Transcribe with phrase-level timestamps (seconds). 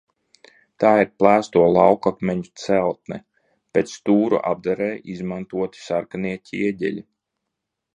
[0.83, 3.21] Tā ir plēsto laukakmeņu celtne,
[3.79, 7.11] bet stūru apdarei izmantoti sarkanie ķieģeļi.